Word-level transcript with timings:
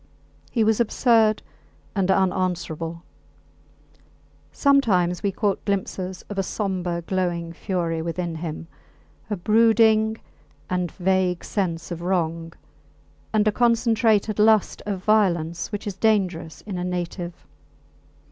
He 0.49 0.63
was 0.63 0.79
absurd 0.79 1.43
and 1.93 2.09
unanswerable. 2.09 3.03
Sometimes 4.51 5.21
we 5.21 5.31
caught 5.31 5.63
glimpses 5.63 6.23
of 6.27 6.39
a 6.39 6.41
sombre, 6.41 7.03
glowing 7.03 7.53
fury 7.53 8.01
within 8.01 8.37
him 8.37 8.67
a 9.29 9.35
brooding 9.35 10.17
and 10.71 10.91
vague 10.93 11.43
sense 11.43 11.91
of 11.91 12.01
wrong, 12.01 12.51
and 13.31 13.47
a 13.47 13.51
concentrated 13.51 14.39
lust 14.39 14.81
of 14.87 15.03
violence 15.03 15.71
which 15.71 15.85
is 15.85 15.97
dangerous 15.97 16.61
in 16.61 16.79
a 16.79 16.83
native. 16.83 17.45